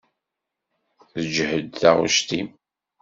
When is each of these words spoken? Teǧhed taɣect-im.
Teǧhed 1.11 1.69
taɣect-im. 1.81 2.49